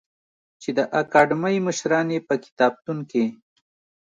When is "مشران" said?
1.67-2.07